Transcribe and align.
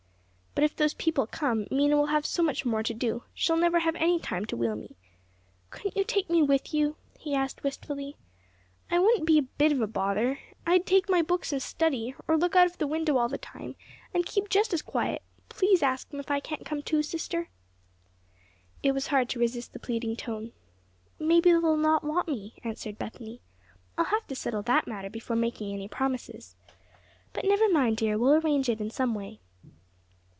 "But 0.53 0.65
if 0.65 0.75
those 0.75 0.93
people 0.93 1.27
come, 1.27 1.65
Mena 1.71 1.95
will 1.95 2.07
have 2.07 2.25
so 2.25 2.43
much 2.43 2.65
more 2.65 2.83
to 2.83 2.93
do, 2.93 3.23
she'll 3.33 3.55
never 3.55 3.79
have 3.79 3.95
any 3.95 4.19
time 4.19 4.43
to 4.47 4.57
wheel 4.57 4.75
me. 4.75 4.97
Couldn't 5.69 5.95
you 5.95 6.03
take 6.03 6.29
me 6.29 6.43
with 6.43 6.73
you?" 6.73 6.97
he 7.17 7.33
asked, 7.33 7.63
wistfully. 7.63 8.17
"I 8.91 8.99
wouldn't 8.99 9.25
be 9.25 9.37
a 9.37 9.41
bit 9.43 9.71
of 9.71 9.93
bother. 9.93 10.39
I'd 10.67 10.85
take 10.85 11.09
my 11.09 11.21
books 11.21 11.53
and 11.53 11.61
study, 11.63 12.15
or 12.27 12.35
look 12.37 12.53
out 12.53 12.65
of 12.67 12.79
the 12.79 12.85
window 12.85 13.15
all 13.15 13.29
the 13.29 13.37
time, 13.37 13.75
and 14.13 14.25
keep 14.25 14.49
just 14.49 14.73
as 14.73 14.81
quiet! 14.81 15.21
Please 15.47 15.81
ask 15.81 16.13
'em 16.13 16.19
if 16.19 16.29
I 16.29 16.41
can't 16.41 16.65
come 16.65 16.81
too, 16.81 17.01
sister!" 17.01 17.47
It 18.83 18.91
was 18.91 19.07
hard 19.07 19.29
to 19.29 19.39
resist 19.39 19.71
the 19.71 19.79
pleading 19.79 20.17
tone. 20.17 20.51
"Maybe 21.17 21.49
they'll 21.51 21.77
not 21.77 22.03
want 22.03 22.27
me," 22.27 22.55
answered 22.61 22.99
Bethany. 22.99 23.39
"I'll 23.97 24.05
have 24.05 24.27
to 24.27 24.35
settle 24.35 24.63
that 24.63 24.85
matter 24.85 25.09
before 25.09 25.37
making 25.37 25.71
any 25.73 25.87
promises. 25.87 26.55
But 27.31 27.45
never 27.45 27.69
mind, 27.69 27.95
dear, 27.97 28.17
we'll 28.17 28.33
arrange 28.35 28.67
it 28.67 28.81
in 28.81 28.89
some 28.91 29.15
way." 29.15 29.39